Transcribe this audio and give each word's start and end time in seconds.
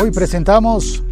Hoy 0.00 0.12
presentamos 0.12 1.02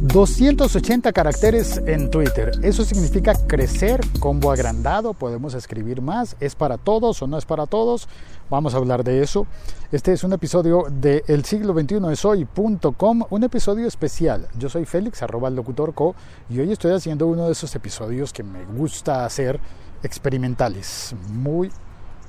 280 0.00 1.12
caracteres 1.12 1.76
en 1.84 2.10
Twitter. 2.10 2.52
Eso 2.62 2.86
significa 2.86 3.34
crecer, 3.46 4.00
combo 4.18 4.50
agrandado, 4.50 5.12
podemos 5.12 5.52
escribir 5.52 6.00
más, 6.00 6.34
es 6.40 6.54
para 6.54 6.78
todos 6.78 7.20
o 7.20 7.26
no 7.26 7.36
es 7.36 7.44
para 7.44 7.66
todos. 7.66 8.08
Vamos 8.48 8.72
a 8.72 8.78
hablar 8.78 9.04
de 9.04 9.22
eso. 9.22 9.46
Este 9.90 10.14
es 10.14 10.24
un 10.24 10.32
episodio 10.32 10.86
de 10.90 11.22
El 11.26 11.44
siglo 11.44 11.74
21 11.74 12.10
es 12.10 12.24
hoy.com, 12.24 13.24
un 13.28 13.44
episodio 13.44 13.86
especial. 13.86 14.48
Yo 14.58 14.70
soy 14.70 14.86
Félix, 14.86 15.22
arroba 15.22 15.48
el 15.48 15.54
locutor 15.54 15.92
co, 15.92 16.14
y 16.48 16.60
hoy 16.60 16.72
estoy 16.72 16.92
haciendo 16.92 17.26
uno 17.26 17.44
de 17.44 17.52
esos 17.52 17.74
episodios 17.74 18.32
que 18.32 18.42
me 18.42 18.64
gusta 18.64 19.26
hacer 19.26 19.60
experimentales, 20.02 21.14
muy, 21.28 21.70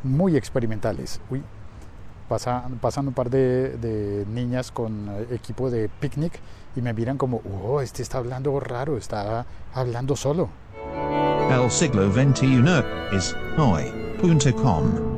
muy 0.04 0.36
experimentales. 0.36 1.22
Uy, 1.30 1.42
pasa, 2.28 2.68
pasan 2.82 3.08
un 3.08 3.14
par 3.14 3.30
de, 3.30 3.78
de 3.78 4.26
niñas 4.28 4.72
con 4.72 5.10
equipo 5.32 5.70
de 5.70 5.90
picnic 5.90 6.40
y 6.76 6.82
me 6.82 6.94
miran 6.94 7.18
como, 7.18 7.42
oh, 7.64 7.82
este 7.82 8.02
está 8.02 8.18
hablando 8.18 8.60
raro, 8.60 8.98
está 8.98 9.46
hablando 9.74 10.16
solo. 10.16 10.50
El 11.50 11.70
siglo 11.70 12.12
XXI 12.12 12.64
es 13.12 13.36
hoy.com. 13.58 15.14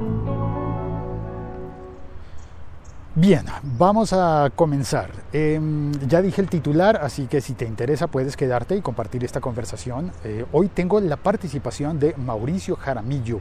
Bien, 3.17 3.45
vamos 3.63 4.11
a 4.11 4.51
comenzar. 4.53 5.09
Eh, 5.31 5.57
ya 6.05 6.21
dije 6.21 6.41
el 6.41 6.49
titular, 6.49 6.99
así 7.01 7.27
que 7.27 7.39
si 7.39 7.53
te 7.53 7.63
interesa 7.63 8.07
puedes 8.07 8.35
quedarte 8.35 8.75
y 8.75 8.81
compartir 8.81 9.23
esta 9.23 9.39
conversación. 9.39 10.11
Eh, 10.25 10.45
hoy 10.51 10.67
tengo 10.67 10.99
la 10.99 11.15
participación 11.15 11.97
de 11.97 12.13
Mauricio 12.17 12.75
Jaramillo, 12.75 13.39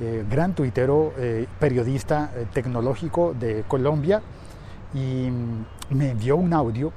eh, 0.00 0.24
gran 0.30 0.54
tuitero, 0.54 1.12
periodista 1.58 2.30
tecnológico 2.52 3.34
de 3.38 3.64
Colombia, 3.66 4.22
y 4.94 5.28
me 5.90 6.10
envió 6.10 6.36
un 6.36 6.52
audio 6.52 6.92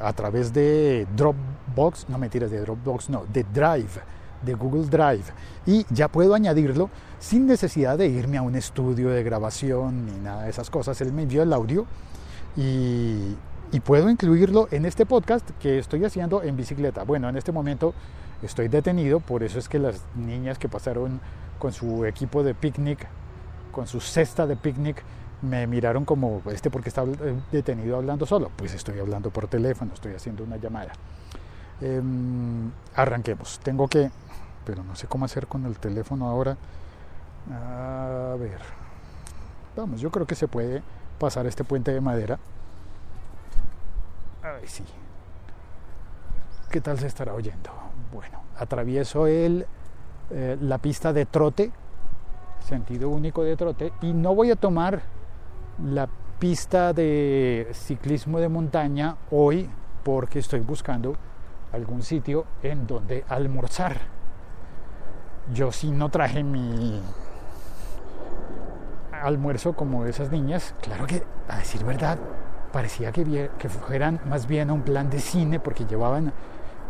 a 0.00 0.12
través 0.12 0.52
de 0.52 1.06
Dropbox, 1.16 2.08
no 2.08 2.18
mentiras, 2.18 2.50
de 2.50 2.60
Dropbox, 2.60 3.08
no, 3.08 3.24
de 3.32 3.44
Drive, 3.44 4.00
de 4.42 4.54
Google 4.54 4.86
Drive, 4.86 5.24
y 5.66 5.86
ya 5.90 6.08
puedo 6.08 6.34
añadirlo 6.34 6.90
sin 7.22 7.46
necesidad 7.46 7.96
de 7.96 8.08
irme 8.08 8.36
a 8.36 8.42
un 8.42 8.56
estudio 8.56 9.08
de 9.08 9.22
grabación 9.22 10.06
ni 10.06 10.18
nada 10.18 10.42
de 10.42 10.50
esas 10.50 10.70
cosas. 10.70 11.00
Él 11.00 11.12
me 11.12 11.22
envió 11.22 11.42
el 11.42 11.52
audio 11.52 11.86
y, 12.56 13.36
y, 13.70 13.80
puedo 13.80 14.10
incluirlo 14.10 14.66
en 14.72 14.84
este 14.84 15.06
podcast 15.06 15.48
que 15.60 15.78
estoy 15.78 16.04
haciendo 16.04 16.42
en 16.42 16.56
bicicleta. 16.56 17.04
Bueno, 17.04 17.28
en 17.28 17.36
este 17.36 17.52
momento 17.52 17.94
estoy 18.42 18.68
detenido, 18.68 19.20
por 19.20 19.42
eso 19.42 19.58
es 19.58 19.68
que 19.68 19.78
las 19.78 20.02
niñas 20.14 20.58
que 20.58 20.68
pasaron 20.68 21.20
con 21.58 21.72
su 21.72 22.04
equipo 22.04 22.42
de 22.42 22.54
picnic, 22.54 23.06
con 23.70 23.86
su 23.86 24.00
cesta 24.00 24.46
de 24.46 24.56
picnic, 24.56 25.02
me 25.42 25.66
miraron 25.66 26.04
como, 26.04 26.40
este 26.50 26.70
porque 26.70 26.88
está 26.88 27.04
detenido 27.50 27.96
hablando 27.96 28.26
solo. 28.26 28.50
Pues 28.56 28.74
estoy 28.74 28.98
hablando 28.98 29.30
por 29.30 29.48
teléfono, 29.48 29.92
estoy 29.92 30.14
haciendo 30.14 30.44
una 30.44 30.56
llamada. 30.56 30.92
Eh, 31.80 32.00
arranquemos. 32.94 33.58
Tengo 33.60 33.88
que, 33.88 34.10
pero 34.64 34.84
no 34.84 34.94
sé 34.94 35.06
cómo 35.08 35.24
hacer 35.24 35.46
con 35.46 35.66
el 35.66 35.78
teléfono 35.78 36.28
ahora. 36.28 36.56
A 37.50 38.36
ver. 38.38 38.60
Vamos, 39.76 40.00
yo 40.00 40.10
creo 40.10 40.26
que 40.26 40.34
se 40.34 40.48
puede 40.48 40.82
pasar 41.18 41.46
este 41.46 41.64
puente 41.64 41.92
de 41.92 42.00
madera. 42.00 42.38
Ay, 44.42 44.66
sí. 44.66 44.84
¿Qué 46.70 46.80
tal 46.80 46.98
se 46.98 47.06
estará 47.06 47.34
oyendo? 47.34 47.70
Bueno, 48.12 48.42
atravieso 48.58 49.26
el, 49.26 49.66
eh, 50.30 50.58
la 50.60 50.76
pista 50.76 51.14
de 51.14 51.24
trote, 51.24 51.72
sentido 52.60 53.08
único 53.08 53.42
de 53.42 53.56
trote, 53.56 53.92
y 54.02 54.12
no 54.12 54.34
voy 54.34 54.50
a 54.50 54.56
tomar 54.56 55.00
la 55.82 56.08
pista 56.38 56.92
de 56.92 57.68
ciclismo 57.72 58.38
de 58.38 58.50
montaña 58.50 59.16
hoy 59.30 59.70
porque 60.04 60.40
estoy 60.40 60.60
buscando 60.60 61.16
algún 61.72 62.02
sitio 62.02 62.44
en 62.62 62.86
donde 62.86 63.24
almorzar. 63.28 63.96
Yo 65.54 65.72
sí 65.72 65.90
no 65.90 66.10
traje 66.10 66.44
mi 66.44 67.00
almuerzo 69.22 69.72
como 69.72 70.04
esas 70.04 70.30
niñas, 70.30 70.74
claro 70.82 71.06
que, 71.06 71.22
a 71.48 71.58
decir 71.58 71.82
verdad, 71.82 72.18
parecía 72.72 73.10
que, 73.10 73.50
que 73.58 73.68
fueran 73.70 74.20
más 74.26 74.46
bien 74.46 74.68
a 74.68 74.74
un 74.74 74.82
plan 74.82 75.08
de 75.08 75.18
cine 75.18 75.60
porque 75.60 75.86
llevaban 75.86 76.32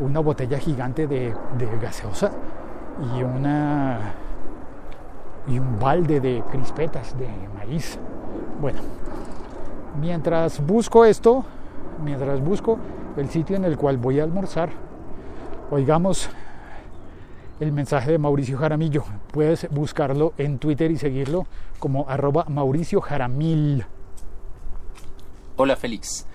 una 0.00 0.20
botella 0.20 0.58
gigante 0.58 1.06
de, 1.06 1.34
de 1.58 1.78
gaseosa 1.80 2.32
y 3.14 3.22
una 3.22 4.14
y 5.46 5.58
un 5.58 5.78
balde 5.78 6.20
de 6.20 6.42
crispetas 6.50 7.18
de 7.18 7.28
maíz. 7.54 7.98
Bueno, 8.60 8.80
mientras 10.00 10.64
busco 10.64 11.04
esto, 11.04 11.44
mientras 12.04 12.40
busco 12.40 12.78
el 13.16 13.28
sitio 13.28 13.56
en 13.56 13.64
el 13.64 13.76
cual 13.76 13.96
voy 13.96 14.20
a 14.20 14.24
almorzar, 14.24 14.70
oigamos 15.70 16.30
el 17.60 17.72
mensaje 17.72 18.12
de 18.12 18.18
Mauricio 18.18 18.58
Jaramillo. 18.58 19.04
Puedes 19.32 19.68
buscarlo 19.70 20.32
en 20.38 20.58
Twitter 20.58 20.90
y 20.90 20.98
seguirlo 20.98 21.46
como 21.78 22.08
arroba 22.08 22.44
Mauricio 22.48 23.00
Jaramil. 23.00 23.84
Hola 25.56 25.76
Félix. 25.76 26.26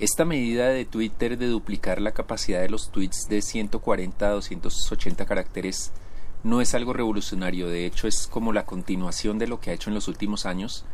Esta 0.00 0.24
medida 0.24 0.70
de 0.70 0.86
Twitter 0.86 1.36
de 1.36 1.46
duplicar 1.46 2.00
la 2.00 2.12
capacidad 2.12 2.62
de 2.62 2.70
los 2.70 2.90
tweets 2.90 3.28
de 3.28 3.42
140 3.42 4.26
a 4.26 4.30
280 4.30 5.26
caracteres 5.26 5.92
no 6.42 6.62
es 6.62 6.74
algo 6.74 6.94
revolucionario, 6.94 7.68
de 7.68 7.84
hecho 7.84 8.08
es 8.08 8.26
como 8.26 8.54
la 8.54 8.64
continuación 8.64 9.38
de 9.38 9.46
lo 9.46 9.60
que 9.60 9.68
ha 9.68 9.74
hecho 9.74 9.90
en 9.90 9.94
los 9.94 10.08
últimos 10.08 10.46
años, 10.46 10.86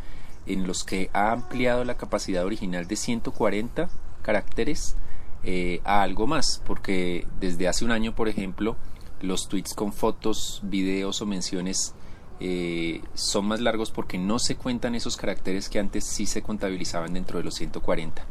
en 0.47 0.67
los 0.67 0.83
que 0.83 1.09
ha 1.13 1.31
ampliado 1.31 1.85
la 1.85 1.97
capacidad 1.97 2.45
original 2.45 2.89
de 2.89 2.97
140 2.97 3.91
caracteres 4.23 4.97
eh, 5.45 5.81
a 5.85 6.03
algo 6.03 6.27
más, 6.27 6.61
porque 6.67 7.29
desde 7.39 7.69
hace 7.69 7.85
un 7.85 7.93
año, 7.93 8.13
por 8.13 8.29
ejemplo, 8.29 8.75
los 9.21 9.47
tweets 9.47 9.75
con 9.75 9.93
fotos, 9.93 10.63
videos 10.65 11.23
o 11.23 11.27
menciones 11.27 11.95
eh, 12.41 13.03
son 13.15 13.47
más 13.47 13.61
largos 13.61 13.93
porque 13.93 14.19
no 14.19 14.41
se 14.41 14.57
cuentan 14.57 14.97
esos 14.97 15.17
caracteres 15.17 15.69
que 15.69 15.79
antes 15.79 16.05
sí 16.05 16.27
se 16.27 16.43
contabilizaban 16.43 17.15
dentro 17.15 17.39
de 17.39 17.45
los 17.45 17.55
140. 17.55 18.27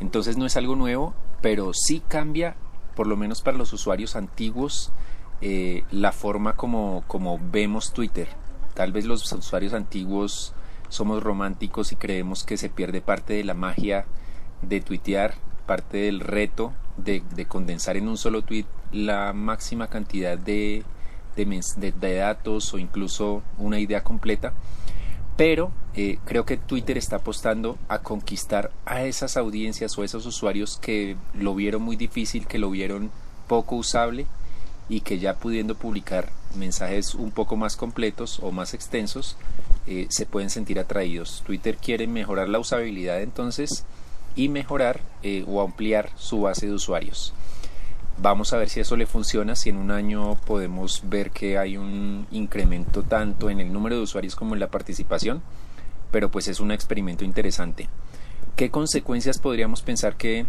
Entonces 0.00 0.36
no 0.36 0.46
es 0.46 0.56
algo 0.56 0.76
nuevo, 0.76 1.14
pero 1.40 1.72
sí 1.72 2.02
cambia, 2.06 2.56
por 2.94 3.06
lo 3.06 3.16
menos 3.16 3.42
para 3.42 3.56
los 3.56 3.72
usuarios 3.72 4.16
antiguos, 4.16 4.92
eh, 5.40 5.84
la 5.90 6.12
forma 6.12 6.54
como, 6.54 7.04
como 7.06 7.38
vemos 7.38 7.92
Twitter. 7.92 8.28
Tal 8.74 8.92
vez 8.92 9.04
los 9.04 9.30
usuarios 9.32 9.72
antiguos 9.72 10.54
somos 10.88 11.22
románticos 11.22 11.92
y 11.92 11.96
creemos 11.96 12.44
que 12.44 12.56
se 12.56 12.68
pierde 12.68 13.00
parte 13.00 13.34
de 13.34 13.44
la 13.44 13.54
magia 13.54 14.06
de 14.62 14.80
tuitear, 14.80 15.34
parte 15.66 15.98
del 15.98 16.20
reto 16.20 16.72
de, 16.96 17.22
de 17.34 17.46
condensar 17.46 17.96
en 17.96 18.08
un 18.08 18.16
solo 18.16 18.42
tweet 18.42 18.66
la 18.92 19.32
máxima 19.32 19.88
cantidad 19.88 20.38
de, 20.38 20.84
de, 21.36 21.92
de, 22.00 22.14
datos 22.14 22.72
o 22.72 22.78
incluso 22.78 23.42
una 23.58 23.78
idea 23.78 24.02
completa. 24.02 24.52
Pero 25.36 25.70
eh, 25.94 26.18
creo 26.24 26.46
que 26.46 26.56
Twitter 26.56 26.96
está 26.96 27.16
apostando 27.16 27.78
a 27.88 27.98
conquistar 27.98 28.70
a 28.86 29.02
esas 29.02 29.36
audiencias 29.36 29.96
o 29.98 30.04
esos 30.04 30.24
usuarios 30.24 30.78
que 30.78 31.16
lo 31.34 31.54
vieron 31.54 31.82
muy 31.82 31.96
difícil, 31.96 32.46
que 32.46 32.58
lo 32.58 32.70
vieron 32.70 33.10
poco 33.46 33.76
usable 33.76 34.26
y 34.88 35.00
que 35.00 35.18
ya 35.18 35.34
pudiendo 35.34 35.74
publicar 35.74 36.30
mensajes 36.56 37.14
un 37.14 37.32
poco 37.32 37.56
más 37.56 37.76
completos 37.76 38.38
o 38.40 38.50
más 38.50 38.72
extensos 38.72 39.36
eh, 39.86 40.06
se 40.08 40.26
pueden 40.26 40.50
sentir 40.50 40.78
atraídos. 40.78 41.42
Twitter 41.44 41.76
quiere 41.76 42.06
mejorar 42.06 42.48
la 42.48 42.58
usabilidad 42.58 43.20
entonces 43.20 43.84
y 44.34 44.48
mejorar 44.48 45.00
eh, 45.22 45.44
o 45.46 45.60
ampliar 45.60 46.10
su 46.16 46.42
base 46.42 46.66
de 46.66 46.72
usuarios. 46.72 47.32
Vamos 48.18 48.54
a 48.54 48.56
ver 48.56 48.70
si 48.70 48.80
eso 48.80 48.96
le 48.96 49.04
funciona, 49.04 49.54
si 49.56 49.68
en 49.68 49.76
un 49.76 49.90
año 49.90 50.36
podemos 50.46 51.02
ver 51.04 51.30
que 51.30 51.58
hay 51.58 51.76
un 51.76 52.26
incremento 52.30 53.02
tanto 53.02 53.50
en 53.50 53.60
el 53.60 53.70
número 53.70 53.96
de 53.96 54.02
usuarios 54.02 54.34
como 54.34 54.54
en 54.54 54.60
la 54.60 54.70
participación, 54.70 55.42
pero 56.10 56.30
pues 56.30 56.48
es 56.48 56.58
un 56.58 56.70
experimento 56.70 57.24
interesante. 57.24 57.90
¿Qué 58.56 58.70
consecuencias 58.70 59.38
podríamos 59.38 59.82
pensar 59.82 60.16
que 60.16 60.46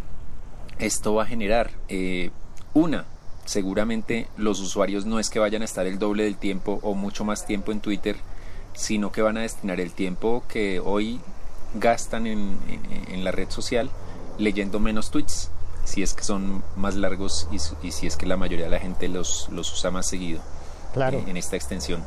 esto 0.79 1.13
va 1.15 1.23
a 1.23 1.27
generar? 1.27 1.71
Eh, 1.89 2.31
una, 2.73 3.03
seguramente 3.43 4.29
los 4.37 4.61
usuarios 4.61 5.05
no 5.05 5.19
es 5.19 5.29
que 5.29 5.39
vayan 5.39 5.61
a 5.61 5.65
estar 5.65 5.85
el 5.87 5.99
doble 5.99 6.23
del 6.23 6.37
tiempo 6.37 6.79
o 6.83 6.93
mucho 6.93 7.25
más 7.25 7.45
tiempo 7.45 7.73
en 7.73 7.81
Twitter, 7.81 8.15
sino 8.75 9.11
que 9.11 9.21
van 9.21 9.37
a 9.37 9.41
destinar 9.41 9.81
el 9.81 9.91
tiempo 9.91 10.43
que 10.47 10.79
hoy 10.79 11.19
gastan 11.75 12.27
en, 12.27 12.57
en 13.09 13.25
la 13.25 13.31
red 13.31 13.49
social 13.49 13.89
leyendo 14.37 14.79
menos 14.79 15.11
tweets 15.11 15.51
si 15.87 16.03
es 16.03 16.13
que 16.13 16.23
son 16.23 16.63
más 16.75 16.95
largos 16.95 17.47
y, 17.51 17.59
si 17.91 18.07
es 18.07 18.17
que 18.17 18.25
la 18.25 18.35
mayoría 18.35 18.65
de 18.65 18.71
la 18.71 18.79
gente 18.79 19.07
los, 19.07 19.47
los 19.51 19.71
usa 19.71 19.89
más 19.89 20.05
seguido 20.07 20.41
claro. 20.93 21.17
en, 21.17 21.29
en 21.29 21.37
esta 21.37 21.55
extensión. 21.55 22.03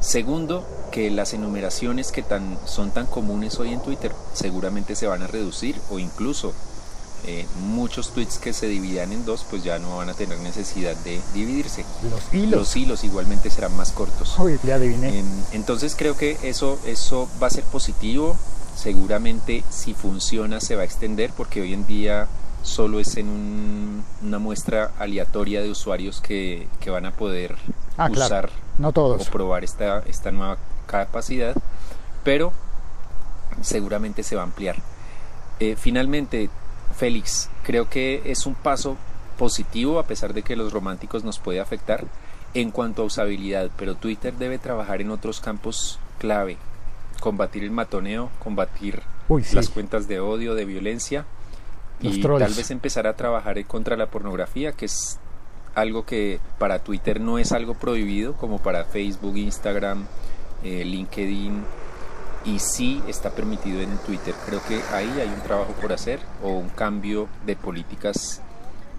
Segundo, 0.00 0.64
que 0.92 1.10
las 1.10 1.34
enumeraciones 1.34 2.12
que 2.12 2.22
tan, 2.22 2.58
son 2.66 2.90
tan 2.90 3.06
comunes 3.06 3.58
hoy 3.58 3.72
en 3.72 3.82
Twitter 3.82 4.12
seguramente 4.32 4.94
se 4.94 5.06
van 5.06 5.22
a 5.22 5.26
reducir 5.26 5.76
o 5.90 5.98
incluso 5.98 6.54
eh, 7.26 7.46
muchos 7.60 8.12
tweets 8.12 8.38
que 8.38 8.52
se 8.52 8.68
dividan 8.68 9.12
en 9.12 9.24
dos 9.24 9.44
pues 9.50 9.64
ya 9.64 9.80
no 9.80 9.96
van 9.96 10.08
a 10.08 10.14
tener 10.14 10.38
necesidad 10.38 10.96
de 10.98 11.20
dividirse. 11.34 11.84
Los 12.08 12.32
hilos. 12.32 12.50
Los 12.50 12.76
hilos 12.76 13.04
igualmente 13.04 13.50
serán 13.50 13.76
más 13.76 13.90
cortos. 13.90 14.38
Uy, 14.38 14.58
le 14.62 14.72
adiviné. 14.72 15.24
entonces 15.52 15.96
creo 15.96 16.16
que 16.16 16.38
eso, 16.44 16.78
eso 16.86 17.28
va 17.42 17.48
a 17.48 17.50
ser 17.50 17.64
positivo 17.64 18.36
seguramente 18.76 19.64
si 19.68 19.94
funciona 19.94 20.60
se 20.60 20.76
va 20.76 20.82
a 20.82 20.84
extender 20.84 21.32
porque 21.36 21.60
hoy 21.60 21.72
en 21.72 21.84
día 21.86 22.28
solo 22.62 23.00
es 23.00 23.16
en 23.16 23.28
un- 23.28 24.04
una 24.22 24.38
muestra 24.38 24.90
aleatoria 24.98 25.62
de 25.62 25.70
usuarios 25.70 26.20
que, 26.20 26.68
que 26.80 26.90
van 26.90 27.06
a 27.06 27.12
poder 27.12 27.56
Ah, 27.96 28.08
claro. 28.10 28.26
usar 28.26 28.50
No 28.78 28.88
o 28.88 29.18
probar 29.30 29.64
esta, 29.64 30.00
esta 30.00 30.30
nueva 30.30 30.58
capacidad, 30.86 31.54
pero 32.24 32.52
seguramente 33.62 34.22
se 34.22 34.36
va 34.36 34.42
a 34.42 34.44
ampliar. 34.44 34.76
Eh, 35.60 35.76
finalmente, 35.78 36.50
Félix, 36.96 37.48
creo 37.64 37.88
que 37.88 38.22
es 38.24 38.46
un 38.46 38.54
paso 38.54 38.96
positivo 39.38 39.98
a 39.98 40.04
pesar 40.04 40.34
de 40.34 40.42
que 40.42 40.56
los 40.56 40.72
románticos 40.72 41.24
nos 41.24 41.38
puede 41.38 41.60
afectar 41.60 42.04
en 42.54 42.70
cuanto 42.70 43.02
a 43.02 43.04
usabilidad, 43.06 43.70
pero 43.76 43.94
Twitter 43.94 44.34
debe 44.34 44.58
trabajar 44.58 45.00
en 45.00 45.10
otros 45.10 45.40
campos 45.40 45.98
clave, 46.18 46.56
combatir 47.20 47.62
el 47.64 47.70
matoneo, 47.70 48.30
combatir 48.42 49.02
Uy, 49.28 49.44
sí. 49.44 49.54
las 49.54 49.68
cuentas 49.68 50.08
de 50.08 50.20
odio, 50.20 50.54
de 50.54 50.64
violencia 50.64 51.24
Los 52.00 52.16
y 52.16 52.20
trolls. 52.20 52.44
tal 52.44 52.54
vez 52.54 52.70
empezar 52.70 53.06
a 53.06 53.14
trabajar 53.14 53.64
contra 53.66 53.96
la 53.96 54.06
pornografía, 54.06 54.72
que 54.72 54.86
es 54.86 55.18
algo 55.74 56.04
que 56.04 56.40
para 56.58 56.80
Twitter 56.80 57.20
no 57.20 57.38
es 57.38 57.52
algo 57.52 57.74
prohibido 57.74 58.34
como 58.34 58.58
para 58.58 58.84
Facebook, 58.84 59.36
Instagram, 59.36 60.06
eh, 60.64 60.84
LinkedIn 60.84 61.62
y 62.44 62.58
sí 62.58 63.02
está 63.06 63.30
permitido 63.30 63.80
en 63.80 63.96
Twitter. 63.98 64.34
Creo 64.46 64.60
que 64.66 64.80
ahí 64.92 65.10
hay 65.20 65.28
un 65.28 65.40
trabajo 65.42 65.72
por 65.80 65.92
hacer 65.92 66.20
o 66.42 66.50
un 66.50 66.68
cambio 66.68 67.28
de 67.46 67.56
políticas 67.56 68.42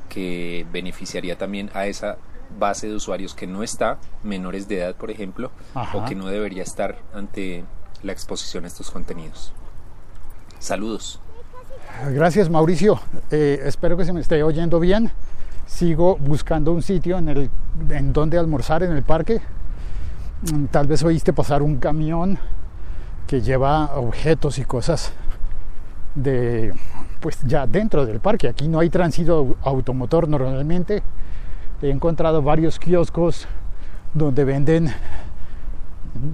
que 0.07 0.65
beneficiaría 0.71 1.37
también 1.37 1.69
a 1.73 1.85
esa 1.87 2.17
base 2.57 2.87
de 2.87 2.95
usuarios 2.95 3.35
que 3.35 3.45
no 3.45 3.61
está, 3.63 3.99
menores 4.23 4.67
de 4.67 4.79
edad 4.79 4.95
por 4.95 5.11
ejemplo, 5.11 5.51
Ajá. 5.75 5.97
o 5.97 6.05
que 6.05 6.15
no 6.15 6.27
debería 6.27 6.63
estar 6.63 6.97
ante 7.13 7.63
la 8.03 8.11
exposición 8.11 8.63
a 8.63 8.67
estos 8.67 8.89
contenidos. 8.91 9.53
Saludos. 10.59 11.19
Gracias 12.11 12.49
Mauricio. 12.49 12.99
Eh, 13.29 13.61
espero 13.65 13.97
que 13.97 14.05
se 14.05 14.13
me 14.13 14.21
esté 14.21 14.41
oyendo 14.41 14.79
bien. 14.79 15.11
Sigo 15.65 16.17
buscando 16.17 16.71
un 16.71 16.81
sitio 16.81 17.17
en, 17.17 17.29
el, 17.29 17.49
en 17.89 18.13
donde 18.13 18.37
almorzar 18.37 18.83
en 18.83 18.91
el 18.91 19.03
parque. 19.03 19.41
Mm, 20.51 20.65
Tal 20.65 20.87
vez 20.87 21.03
oíste 21.03 21.33
pasar 21.33 21.61
un 21.61 21.77
camión 21.77 22.39
que 23.27 23.41
lleva 23.41 23.95
objetos 23.95 24.57
y 24.57 24.65
cosas 24.65 25.11
de 26.15 26.73
pues 27.19 27.39
ya 27.43 27.67
dentro 27.67 28.05
del 28.05 28.19
parque. 28.19 28.47
Aquí 28.47 28.67
no 28.67 28.79
hay 28.79 28.89
tránsito 28.89 29.57
automotor 29.61 30.27
normalmente. 30.27 31.03
He 31.81 31.89
encontrado 31.89 32.41
varios 32.41 32.79
kioscos 32.79 33.45
donde 34.13 34.45
venden 34.45 34.89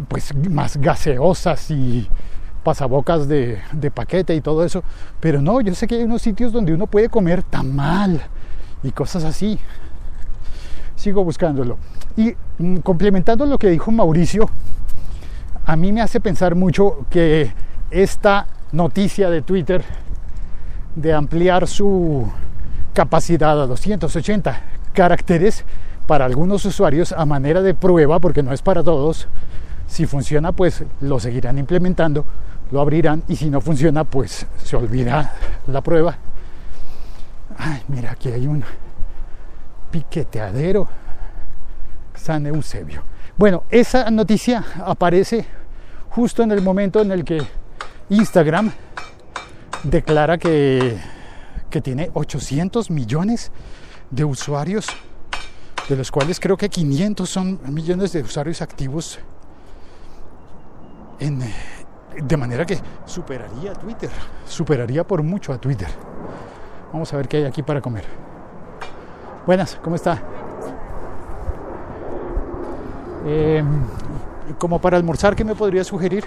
pues 0.08 0.34
más 0.50 0.78
gaseosas 0.78 1.70
y 1.72 2.08
pasabocas 2.66 3.28
de, 3.28 3.62
paquete 3.94 4.36
y 4.36 4.42
todo 4.42 4.66
eso. 4.66 4.84
Pero 5.22 5.42
no, 5.42 5.62
yo 5.62 5.74
sé 5.76 5.88
que 5.88 5.96
hay 5.96 6.04
unos 6.04 6.22
sitios 6.22 6.52
donde 6.52 6.74
uno 6.74 6.88
puede 6.88 7.08
comer 7.08 7.44
tamal 7.44 8.22
y 8.84 8.92
cosas 8.92 9.24
así. 9.24 9.58
Sigo 10.96 11.24
buscándolo. 11.24 11.78
Y 12.18 12.34
mm, 12.58 12.78
complementando 12.78 13.46
lo 13.46 13.60
que 13.60 13.70
dijo 13.70 13.92
Mauricio, 13.92 14.50
a 15.66 15.76
mí 15.76 15.94
me 15.94 16.02
hace 16.02 16.20
pensar 16.20 16.56
mucho 16.56 17.06
que 17.10 17.54
esta 17.92 18.48
noticia 18.72 19.30
de 19.30 19.44
Twitter 19.44 19.84
de 20.96 21.14
ampliar 21.14 21.68
su 21.68 22.28
capacidad 22.94 23.62
a 23.62 23.68
280 23.68 24.62
caracteres 24.94 25.66
para 26.08 26.26
algunos 26.26 26.66
usuarios 26.66 27.12
a 27.12 27.26
manera 27.26 27.62
de 27.62 27.76
prueba, 27.76 28.20
porque 28.20 28.42
no 28.42 28.54
es 28.54 28.62
para 28.62 28.84
todos, 28.84 29.28
si 29.88 30.06
funciona, 30.06 30.52
pues 30.52 30.84
lo 31.02 31.20
seguirán 31.20 31.58
implementando, 31.58 32.26
lo 32.72 32.82
abrirán 32.82 33.24
y 33.28 33.36
si 33.36 33.50
no 33.50 33.62
funciona, 33.62 34.04
pues 34.04 34.46
se 34.64 34.76
olvida 34.76 35.34
la 35.68 35.82
prueba. 35.82 36.18
Ay, 37.58 37.84
mira, 37.88 38.12
aquí 38.12 38.30
hay 38.30 38.48
un 38.48 38.64
piqueteadero 39.92 40.88
San 42.16 42.46
Eusebio. 42.48 43.04
Bueno, 43.38 43.64
esa 43.70 44.10
noticia 44.12 44.64
aparece 44.86 45.46
justo 46.10 46.44
en 46.44 46.52
el 46.52 46.62
momento 46.62 47.02
en 47.02 47.12
el 47.12 47.24
que 47.24 47.42
Instagram 48.10 48.72
declara 49.84 50.38
que, 50.38 50.98
que 51.70 51.82
tiene 51.82 52.10
800 52.14 52.90
millones 52.90 53.52
de 54.10 54.24
usuarios, 54.24 54.88
de 55.90 55.96
los 55.96 56.12
cuales 56.12 56.40
creo 56.40 56.58
que 56.58 56.70
500 56.70 57.30
son 57.30 57.60
millones 57.68 58.14
de 58.14 58.22
usuarios 58.22 58.62
activos 58.62 59.20
en, 61.20 61.42
de 62.22 62.38
manera 62.38 62.66
que 62.66 62.78
superaría 63.06 63.72
a 63.72 63.76
Twitter, 63.76 64.10
superaría 64.48 65.04
por 65.06 65.22
mucho 65.24 65.54
a 65.54 65.58
Twitter. 65.58 65.88
Vamos 66.92 67.12
a 67.14 67.18
ver 67.18 67.28
qué 67.28 67.38
hay 67.38 67.44
aquí 67.46 67.62
para 67.64 67.82
comer. 67.82 68.06
Buenas, 69.46 69.80
¿cómo 69.84 69.96
está? 69.96 70.22
Eh, 73.26 73.64
como 74.60 74.80
para 74.80 74.98
almorzar, 74.98 75.36
¿qué 75.36 75.44
me 75.44 75.56
podría 75.56 75.84
sugerir? 75.84 76.26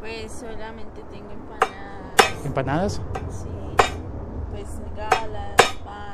Pues 0.00 0.32
solamente 0.32 1.02
tengo 1.10 1.30
empanadas, 1.30 2.44
¿Empanadas? 2.46 3.00
sí, 3.30 3.48
pues 4.52 4.68
galas, 4.96 5.56
pan 5.84 6.12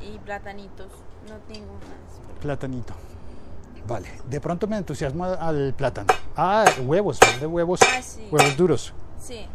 y 0.00 0.18
platanitos. 0.18 0.88
No 1.28 1.36
tengo 1.52 1.72
más. 1.74 2.40
Platanito. 2.40 2.94
Vale, 3.86 4.08
de 4.28 4.40
pronto 4.40 4.66
me 4.66 4.76
entusiasma 4.78 5.34
al 5.34 5.74
plátano. 5.74 6.12
Ah, 6.36 6.64
huevos, 6.84 7.18
de 7.40 7.46
huevos, 7.46 7.80
Ah, 7.82 8.00
sí. 8.02 8.26
huevos 8.30 8.56
duros. 8.56 8.92
Sí, 9.20 9.46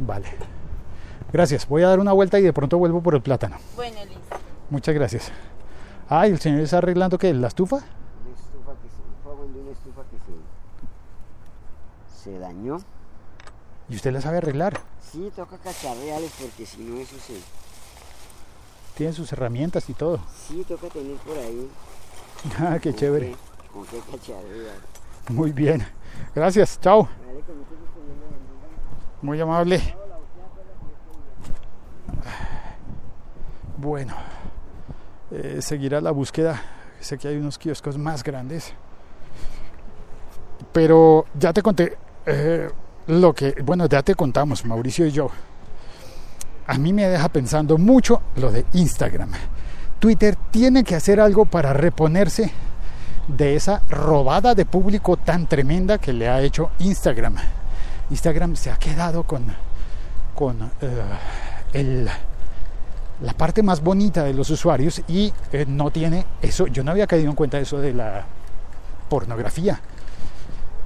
Vale. 0.00 0.26
Gracias, 1.32 1.66
voy 1.68 1.82
a 1.82 1.88
dar 1.88 1.98
una 2.00 2.12
vuelta 2.12 2.38
y 2.38 2.42
de 2.42 2.52
pronto 2.52 2.78
vuelvo 2.78 3.02
por 3.02 3.14
el 3.14 3.20
plátano. 3.22 3.56
bueno, 3.76 3.96
listo. 4.04 4.36
Muchas 4.70 4.94
gracias. 4.94 5.32
Ay, 6.08 6.30
el 6.30 6.38
señor 6.40 6.60
está 6.60 6.78
arreglando 6.78 7.18
qué, 7.18 7.34
la 7.34 7.48
estufa. 7.48 7.76
Una 7.76 7.84
estufa 8.34 8.72
que 8.80 8.88
se, 8.88 9.52
de 9.52 9.60
una 9.60 9.70
estufa 9.72 10.02
que 10.10 10.16
se, 12.22 12.32
se 12.32 12.38
dañó. 12.38 12.78
Y 13.90 13.96
usted 13.96 14.12
la 14.12 14.20
sabe 14.20 14.38
arreglar. 14.38 14.80
Sí, 15.10 15.30
toca 15.34 15.58
cacharreales 15.58 16.30
porque 16.40 16.64
si 16.64 16.82
no 16.82 16.98
eso 16.98 17.16
se... 17.18 17.34
Tiene 18.94 19.12
sus 19.12 19.32
herramientas 19.32 19.88
y 19.90 19.94
todo. 19.94 20.20
Sí, 20.46 20.64
toca 20.68 20.88
tener 20.88 21.16
por 21.18 21.36
ahí. 21.38 21.68
Ah, 22.60 22.78
qué 22.80 22.94
chévere. 22.94 23.34
Muy 25.28 25.52
bien. 25.52 25.84
Gracias, 26.34 26.80
chao. 26.80 27.08
Muy 29.22 29.40
amable. 29.40 29.94
Bueno, 33.76 34.14
eh, 35.30 35.58
seguirá 35.60 36.00
la 36.00 36.10
búsqueda. 36.10 36.60
Sé 37.00 37.18
que 37.18 37.28
hay 37.28 37.36
unos 37.36 37.58
kioscos 37.58 37.96
más 37.96 38.22
grandes. 38.24 38.72
Pero 40.72 41.26
ya 41.34 41.52
te 41.52 41.62
conté 41.62 41.96
eh, 42.26 42.68
lo 43.06 43.32
que, 43.32 43.54
bueno, 43.62 43.86
ya 43.86 44.02
te 44.02 44.14
contamos, 44.14 44.64
Mauricio 44.64 45.06
y 45.06 45.12
yo. 45.12 45.30
A 46.66 46.76
mí 46.76 46.92
me 46.92 47.06
deja 47.06 47.28
pensando 47.28 47.78
mucho 47.78 48.22
lo 48.36 48.50
de 48.50 48.66
Instagram. 48.72 49.30
Twitter 49.98 50.36
tiene 50.50 50.84
que 50.84 50.94
hacer 50.94 51.20
algo 51.20 51.44
para 51.44 51.72
reponerse 51.72 52.52
de 53.26 53.56
esa 53.56 53.82
robada 53.90 54.54
de 54.54 54.64
público 54.64 55.16
tan 55.16 55.46
tremenda 55.46 55.98
que 55.98 56.12
le 56.12 56.28
ha 56.28 56.40
hecho 56.40 56.70
Instagram. 56.78 57.36
Instagram 58.10 58.56
se 58.56 58.70
ha 58.70 58.76
quedado 58.76 59.24
con, 59.24 59.44
con 60.34 60.70
eh, 61.72 62.06
la 63.20 63.32
parte 63.34 63.62
más 63.62 63.82
bonita 63.82 64.24
de 64.24 64.32
los 64.32 64.48
usuarios 64.50 65.02
y 65.08 65.32
eh, 65.52 65.66
no 65.68 65.90
tiene 65.90 66.24
eso. 66.40 66.66
Yo 66.68 66.84
no 66.84 66.92
había 66.92 67.06
caído 67.06 67.28
en 67.28 67.36
cuenta 67.36 67.58
eso 67.58 67.78
de 67.78 67.92
la 67.92 68.24
pornografía. 69.08 69.80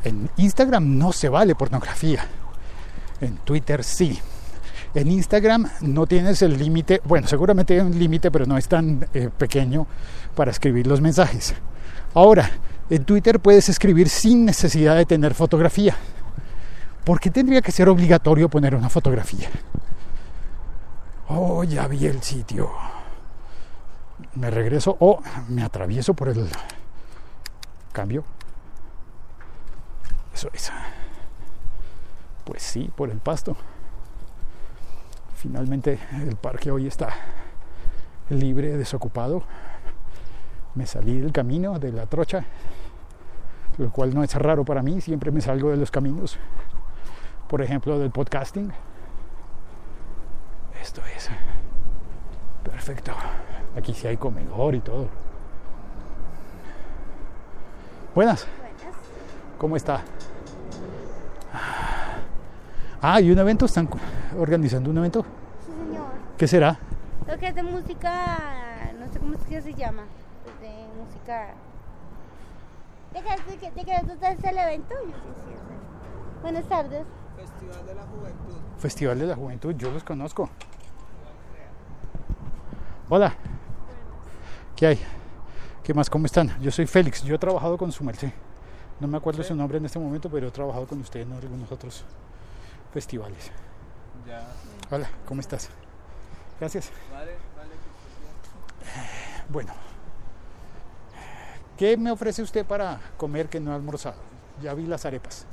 En 0.04 0.28
Instagram 0.36 0.98
no 0.98 1.12
se 1.12 1.28
vale 1.28 1.54
pornografía. 1.54 2.26
En 3.20 3.36
Twitter 3.38 3.84
sí. 3.84 4.18
En 4.94 5.10
Instagram 5.10 5.68
no 5.80 6.06
tienes 6.06 6.42
el 6.42 6.58
límite, 6.58 7.00
bueno, 7.04 7.26
seguramente 7.26 7.74
hay 7.74 7.80
un 7.80 7.98
límite, 7.98 8.30
pero 8.30 8.44
no 8.44 8.58
es 8.58 8.68
tan 8.68 9.06
eh, 9.14 9.30
pequeño 9.36 9.86
para 10.34 10.50
escribir 10.50 10.86
los 10.86 11.00
mensajes. 11.00 11.54
Ahora, 12.14 12.50
en 12.90 13.04
Twitter 13.04 13.40
puedes 13.40 13.70
escribir 13.70 14.10
sin 14.10 14.44
necesidad 14.44 14.96
de 14.96 15.06
tener 15.06 15.32
fotografía. 15.32 15.96
¿Por 17.04 17.20
qué 17.20 17.30
tendría 17.30 17.62
que 17.62 17.72
ser 17.72 17.88
obligatorio 17.88 18.50
poner 18.50 18.74
una 18.74 18.90
fotografía? 18.90 19.48
Oh, 21.28 21.64
ya 21.64 21.86
vi 21.88 22.06
el 22.06 22.22
sitio. 22.22 22.70
Me 24.34 24.50
regreso 24.50 24.96
o 25.00 25.22
me 25.48 25.62
atravieso 25.62 26.12
por 26.12 26.28
el 26.28 26.46
cambio. 27.92 28.24
Eso 30.34 30.50
es. 30.52 30.70
Pues 32.44 32.62
sí, 32.62 32.90
por 32.94 33.10
el 33.10 33.18
pasto. 33.18 33.56
Finalmente 35.42 35.98
el 36.24 36.36
parque 36.36 36.70
hoy 36.70 36.86
está 36.86 37.08
libre, 38.30 38.76
desocupado. 38.76 39.42
Me 40.76 40.86
salí 40.86 41.18
del 41.18 41.32
camino 41.32 41.80
de 41.80 41.90
la 41.90 42.06
trocha, 42.06 42.44
lo 43.76 43.90
cual 43.90 44.14
no 44.14 44.22
es 44.22 44.32
raro 44.36 44.64
para 44.64 44.82
mí, 44.82 45.00
siempre 45.00 45.32
me 45.32 45.40
salgo 45.40 45.70
de 45.70 45.78
los 45.78 45.90
caminos. 45.90 46.38
por 47.48 47.60
ejemplo, 47.60 47.98
del 47.98 48.12
podcasting. 48.12 48.72
Esto 50.80 51.02
es 51.16 51.28
perfecto. 52.62 53.10
Aquí 53.76 53.92
sí 53.94 54.06
hay 54.06 54.16
comedor 54.16 54.76
y 54.76 54.80
todo. 54.80 55.08
Buenas. 58.14 58.46
¿cómo 59.58 59.76
está? 59.76 60.02
Ah, 63.00 63.20
¿y 63.20 63.32
un 63.32 63.38
evento? 63.40 63.66
¿Están 63.66 63.88
organizando 64.38 64.90
un 64.90 64.98
evento? 64.98 65.24
Sí, 65.64 65.72
señor. 65.72 66.06
¿Qué 66.36 66.46
será? 66.46 66.78
Lo 67.26 67.38
que 67.38 67.48
es 67.48 67.54
de 67.54 67.62
música, 67.62 68.92
no 68.98 69.12
sé 69.12 69.18
cómo 69.18 69.34
es 69.34 69.40
que 69.44 69.62
se 69.62 69.74
llama. 69.74 70.02
Es 70.46 70.60
de 70.60 70.86
música. 70.98 71.54
¿De 73.12 73.20
qué, 73.84 73.92
de 73.92 74.16
de 74.16 74.32
es 74.32 74.44
el 74.44 74.58
evento? 74.58 74.94
Yo 74.94 75.06
sí, 75.06 75.12
sí, 75.12 75.54
sí. 75.54 75.74
Buenas 76.42 76.64
tardes. 76.64 77.04
Festival 78.78 79.18
de 79.18 79.26
la 79.26 79.36
Juventud, 79.36 79.74
yo 79.76 79.90
los 79.90 80.02
conozco. 80.02 80.50
Hola. 83.08 83.34
¿Qué 84.74 84.86
hay? 84.86 84.98
¿Qué 85.84 85.94
más? 85.94 86.08
¿Cómo 86.08 86.26
están? 86.26 86.60
Yo 86.60 86.70
soy 86.70 86.86
Félix, 86.86 87.22
yo 87.22 87.34
he 87.34 87.38
trabajado 87.38 87.76
con 87.76 87.92
su 87.92 88.02
merced. 88.02 88.30
No 88.98 89.06
me 89.06 89.16
acuerdo 89.16 89.42
su 89.42 89.54
nombre 89.54 89.78
en 89.78 89.84
este 89.84 89.98
momento, 89.98 90.28
pero 90.30 90.48
he 90.48 90.50
trabajado 90.50 90.86
con 90.86 91.00
usted 91.00 91.20
en 91.20 91.32
algunos 91.32 91.70
otros 91.70 92.04
festivales. 92.92 93.52
Ya, 94.26 94.46
Hola, 94.90 95.10
¿cómo 95.26 95.40
estás? 95.40 95.68
Gracias. 96.60 96.90
vale, 97.12 97.32
vale. 97.56 97.70
Bueno, 99.48 99.72
¿qué 101.76 101.96
me 101.96 102.10
ofrece 102.10 102.42
usted 102.42 102.64
para 102.64 103.00
comer 103.16 103.48
que 103.48 103.58
no 103.60 103.72
ha 103.72 103.74
almorzado? 103.74 104.16
Ya 104.62 104.74
vi 104.74 104.86
las 104.86 105.04
arepas. 105.04 105.46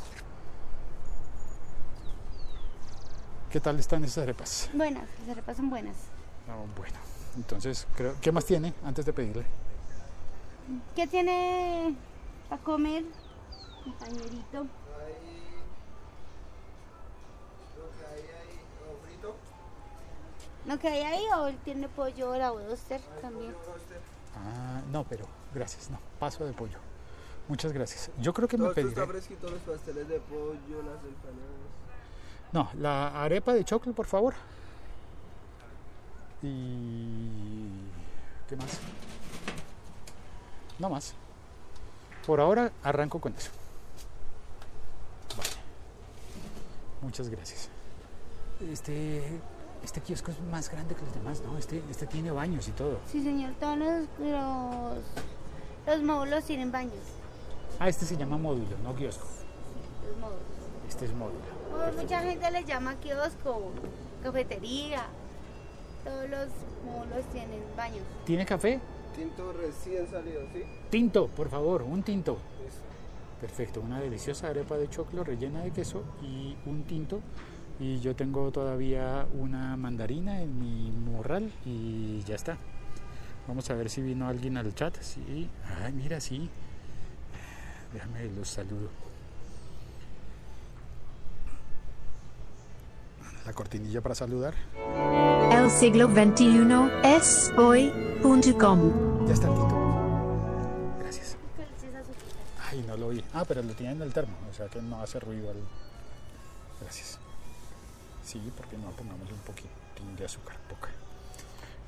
¿Qué 3.52 3.60
tal 3.60 3.80
están 3.80 4.04
esas 4.04 4.24
arepas? 4.24 4.70
Buenas, 4.74 5.06
las 5.22 5.30
arepas 5.30 5.58
son 5.58 5.70
buenas. 5.70 5.96
Ah, 6.48 6.56
bueno, 6.78 6.98
entonces, 7.36 7.88
creo, 7.96 8.16
¿qué 8.22 8.32
más 8.32 8.46
tiene 8.46 8.74
antes 8.86 9.06
de 9.06 9.14
pedirle? 9.14 9.46
¿Qué 10.96 11.08
tiene 11.08 11.96
para 12.48 12.62
comer, 12.62 13.04
compañerito? 13.84 14.68
¿Lo 20.66 20.78
que 20.78 20.88
hay 20.88 21.02
ahí 21.02 21.26
o 21.36 21.48
él 21.48 21.58
tiene 21.64 21.90
pollo 21.90 22.32
o 22.32 22.38
la 22.38 22.52
Buster 22.52 23.02
también? 23.22 23.56
Ah, 24.36 24.82
no, 24.92 25.04
pero 25.04 25.26
gracias, 25.54 25.90
no, 25.90 26.00
paso 26.20 26.46
de 26.46 26.54
pollo. 26.54 26.78
Muchas 27.48 27.74
gracias. 27.74 28.12
Yo 28.20 28.32
creo 28.34 28.48
que 28.48 28.58
me 28.58 28.70
pediré. 28.70 28.90
está 28.90 29.08
fresquito, 29.08 29.50
los 29.50 29.60
pasteles 29.62 30.08
de 30.08 30.20
pollo, 30.20 30.84
las 30.84 31.04
empanadas. 31.04 31.70
No, 32.52 32.70
la 32.76 33.24
arepa 33.24 33.54
de 33.54 33.66
choclo, 33.66 33.94
por 33.94 34.06
favor. 34.06 34.36
Y. 36.44 37.68
¿Qué 38.48 38.56
más? 38.56 38.80
No 40.78 40.90
más. 40.90 41.16
Por 42.28 42.40
ahora 42.40 42.72
arranco 42.84 43.20
con 43.20 43.34
eso. 43.34 43.50
Vale. 45.36 45.50
Muchas 47.02 47.30
gracias. 47.30 47.70
Este. 48.72 49.22
Este 49.84 50.02
kiosco 50.02 50.32
es 50.32 50.42
más 50.52 50.70
grande 50.70 50.94
que 50.94 51.02
los 51.06 51.14
demás, 51.14 51.42
¿no? 51.42 51.58
Este, 51.58 51.82
este 51.90 52.06
tiene 52.06 52.32
baños 52.32 52.68
y 52.68 52.72
todo. 52.72 52.98
Sí, 53.10 53.24
señor, 53.24 53.54
todos 53.62 53.78
los, 53.78 54.08
los, 54.20 54.98
los 55.88 56.04
módulos 56.04 56.44
tienen 56.44 56.70
baños. 56.70 57.00
Ah, 57.80 57.88
este 57.88 58.06
se 58.06 58.18
llama 58.18 58.38
módulo, 58.38 58.78
no 58.84 58.94
kiosco. 58.94 59.26
Los 60.06 60.18
módulos. 60.18 60.44
Este 60.90 61.06
es 61.06 61.14
módulo. 61.14 61.40
Oh, 61.72 62.02
mucha 62.02 62.20
gente 62.20 62.52
le 62.52 62.66
llama 62.66 62.96
kiosco, 62.96 63.72
cafetería. 64.22 65.06
Todos 66.04 66.30
los 66.30 66.48
módulos 66.86 67.26
tienen 67.32 67.64
baños. 67.78 68.04
¿Tiene 68.26 68.46
café? 68.46 68.82
Tinto 69.16 69.54
recién 69.54 70.12
salido, 70.12 70.42
¿sí? 70.54 70.64
Tinto, 70.90 71.28
por 71.28 71.50
favor, 71.50 71.84
un 71.84 72.04
tinto. 72.04 72.38
Perfecto, 73.42 73.80
una 73.80 74.00
deliciosa 74.00 74.50
arepa 74.50 74.78
de 74.78 74.90
choclo 74.90 75.24
rellena 75.24 75.62
de 75.62 75.72
queso 75.72 76.04
y 76.22 76.56
un 76.66 76.84
tinto. 76.84 77.22
Y 77.80 78.00
yo 78.02 78.14
tengo 78.16 78.52
todavía 78.52 79.26
una 79.34 79.78
mandarina 79.78 80.42
en 80.42 80.60
mi 80.60 80.92
morral 80.92 81.52
y 81.66 82.22
ya 82.24 82.36
está. 82.36 82.58
Vamos 83.48 83.70
a 83.70 83.76
ver 83.76 83.90
si 83.90 84.02
vino 84.02 84.28
alguien 84.28 84.58
al 84.58 84.76
chat. 84.76 84.98
Sí, 85.00 85.50
ay, 85.82 85.94
mira, 85.94 86.20
sí. 86.20 86.50
Déjame 87.94 88.26
los 88.36 88.50
saludo. 88.50 88.90
La 93.46 93.54
cortinilla 93.54 94.02
para 94.02 94.14
saludar. 94.14 94.54
El 95.52 95.72
siglo 95.72 96.08
XXI 96.08 96.92
es 97.04 97.52
hoy.com. 97.58 99.26
Ya 99.26 99.34
está 99.34 99.48
el 99.48 99.79
Ay, 102.72 102.84
no 102.88 102.96
lo 102.98 103.08
oí. 103.08 103.24
Ah, 103.34 103.46
pero 103.48 103.64
lo 103.64 103.74
tiene 103.74 103.94
en 103.94 104.02
el 104.02 104.14
termo, 104.14 104.36
o 104.50 104.54
sea 104.54 104.68
que 104.68 104.82
no 104.82 105.02
hace 105.02 105.20
ruido 105.20 105.50
al. 105.50 105.58
Gracias. 106.82 107.18
Sí, 108.24 108.52
porque 108.56 108.78
no 108.78 108.92
pongámosle 108.92 109.34
un 109.34 109.40
poquitín 109.40 110.16
de 110.16 110.26
azúcar, 110.26 110.58
poca. 110.70 110.90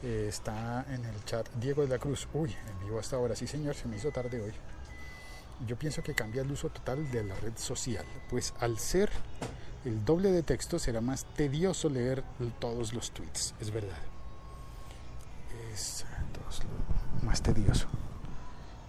Eh, 0.02 0.26
está 0.28 0.84
en 0.90 1.06
el 1.06 1.24
chat 1.26 1.48
Diego 1.56 1.84
de 1.84 1.90
la 1.90 2.00
Cruz. 2.00 2.28
Uy, 2.34 2.56
en 2.68 2.80
vivo 2.80 3.00
hasta 3.00 3.16
ahora. 3.16 3.36
Sí, 3.36 3.46
señor, 3.46 3.76
se 3.76 3.88
me 3.88 3.98
hizo 3.98 4.12
tarde 4.12 4.42
hoy. 4.42 4.54
Yo 5.68 5.78
pienso 5.78 6.02
que 6.02 6.16
cambia 6.16 6.42
el 6.42 6.52
uso 6.52 6.70
total 6.70 7.12
de 7.12 7.24
la 7.24 7.36
red 7.36 7.56
social, 7.56 8.06
pues 8.32 8.56
al 8.60 8.80
ser 8.80 9.12
el 9.86 10.04
doble 10.04 10.32
de 10.32 10.42
texto 10.42 10.80
será 10.80 11.02
más 11.02 11.26
tedioso 11.36 11.90
leer 11.90 12.24
todos 12.60 12.94
los 12.94 13.12
tweets, 13.12 13.54
es 13.60 13.70
verdad. 13.70 13.98
Es 15.72 16.06
más 17.22 17.44
tedioso. 17.44 17.88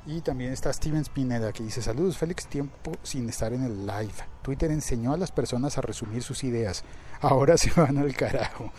Y 0.05 0.21
también 0.21 0.53
está 0.53 0.73
Steven 0.73 1.05
Spineda 1.05 1.53
que 1.53 1.63
dice 1.63 1.81
saludos 1.81 2.19
Félix, 2.19 2.47
tiempo 2.47 2.93
sin 3.03 3.29
estar 3.29 3.53
en 3.53 3.63
el 3.63 3.87
live. 3.87 4.15
Twitter 4.43 4.71
enseñó 4.73 5.13
a 5.13 5.17
las 5.17 5.31
personas 5.31 5.79
a 5.79 5.81
resumir 5.81 6.23
sus 6.23 6.43
ideas. 6.43 6.85
Ahora 7.21 7.57
se 7.59 7.71
van 7.71 7.99
al 7.99 8.15
carajo. 8.15 8.73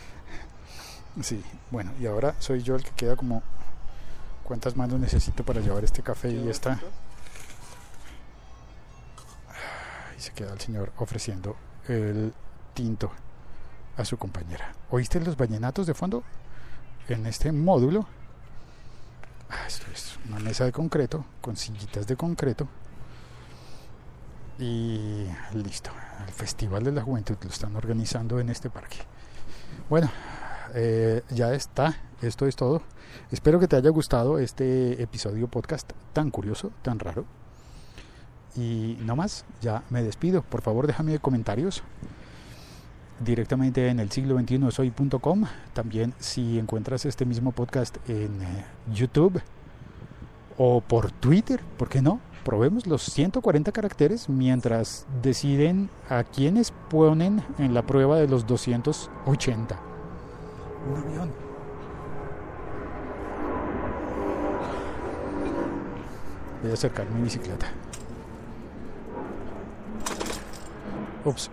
Sí, 1.22 1.42
bueno, 1.72 1.92
y 2.00 2.08
ahora 2.08 2.36
soy 2.40 2.62
yo 2.62 2.76
el 2.76 2.84
que 2.84 2.92
queda 2.92 3.16
como 3.16 3.42
cuántas 4.44 4.76
manos 4.76 5.00
necesito 5.00 5.46
para 5.46 5.62
llevar 5.62 5.84
este 5.84 6.02
café 6.02 6.30
y 6.30 6.50
esta. 6.50 6.80
Y 10.18 10.22
se 10.22 10.34
queda 10.34 10.52
el 10.54 10.60
señor 10.60 10.92
ofreciendo 10.98 11.56
el 11.88 12.34
tinto 12.74 13.12
a 13.96 14.04
su 14.04 14.18
compañera. 14.18 14.74
¿Oíste 14.90 15.22
los 15.22 15.38
vallenatos 15.38 15.88
de 15.88 15.94
fondo? 15.94 16.24
En 17.08 17.26
este 17.28 17.52
módulo 17.52 18.08
Ah, 19.54 19.68
una 20.30 20.40
mesa 20.40 20.66
de 20.66 20.72
concreto 20.72 21.26
con 21.42 21.56
sillitas 21.56 22.08
de 22.08 22.16
concreto. 22.16 22.68
Y 24.60 25.26
listo. 25.54 25.92
El 26.26 26.34
Festival 26.34 26.84
de 26.84 26.92
la 26.92 27.02
Juventud 27.02 27.36
lo 27.42 27.50
están 27.50 27.76
organizando 27.76 28.40
en 28.40 28.50
este 28.50 28.70
parque. 28.70 28.98
Bueno, 29.90 30.10
eh, 30.74 31.22
ya 31.30 31.54
está. 31.54 31.98
Esto 32.22 32.46
es 32.46 32.56
todo. 32.56 32.82
Espero 33.32 33.60
que 33.60 33.68
te 33.68 33.76
haya 33.76 33.90
gustado 33.90 34.40
este 34.40 35.02
episodio 35.02 35.48
podcast 35.48 35.92
tan 36.14 36.30
curioso, 36.32 36.72
tan 36.82 37.00
raro. 37.00 37.26
Y 38.56 38.98
no 39.02 39.16
más, 39.16 39.46
ya 39.62 39.84
me 39.90 40.04
despido. 40.04 40.44
Por 40.44 40.62
favor, 40.62 40.88
déjame 40.88 41.18
comentarios 41.20 41.84
directamente 43.20 43.90
en 43.90 44.00
el 44.00 44.12
siglo 44.12 44.36
21 44.36 44.72
soy.com. 44.72 45.46
También 45.74 46.14
si 46.20 46.60
encuentras 46.60 47.06
este 47.06 47.26
mismo 47.26 47.52
podcast 47.52 47.98
en 48.08 48.42
eh, 48.42 48.66
YouTube 48.94 49.42
o 50.58 50.82
por 50.82 51.12
Twitter, 51.12 51.62
¿por 51.78 51.90
qué 51.90 52.02
no? 52.02 52.20
Probemos 52.44 52.88
los 52.88 53.04
140 53.04 53.72
caracteres 53.72 54.28
mientras 54.28 55.08
deciden 55.22 55.90
a 56.10 56.24
quienes 56.24 56.72
ponen 56.72 57.44
en 57.58 57.74
la 57.74 57.84
prueba 57.84 58.18
de 58.18 58.28
los 58.28 58.46
280. 58.46 59.80
Un 60.90 60.98
avión. 60.98 61.32
Voy 66.62 66.72
a 66.72 66.74
acercar 66.74 67.10
mi 67.10 67.22
bicicleta. 67.22 67.68
Ups. 71.26 71.50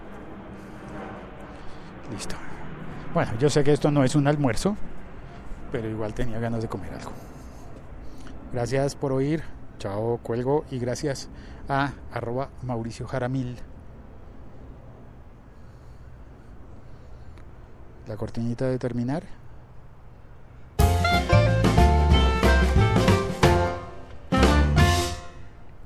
Listo. 2.12 2.35
Bueno, 3.14 3.33
yo 3.38 3.49
sé 3.49 3.62
que 3.62 3.73
esto 3.73 3.90
no 3.90 4.02
es 4.02 4.14
un 4.16 4.26
almuerzo, 4.26 4.76
pero 5.71 5.88
igual 5.88 6.14
tenía 6.14 6.40
ganas 6.40 6.62
de 6.62 6.69
comer 6.69 6.92
algo. 6.95 7.12
Gracias 8.52 8.97
por 8.97 9.12
oír. 9.12 9.42
Chao, 9.78 10.19
cuelgo 10.23 10.64
y 10.71 10.78
gracias 10.78 11.28
a 11.69 11.92
arroba 12.12 12.50
Mauricio 12.62 13.07
Jaramil. 13.07 13.57
La 18.07 18.16
cortinita 18.16 18.66
de 18.66 18.78
terminar. 18.78 19.23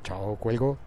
Chao, 0.02 0.36
cuelgo. 0.36 0.78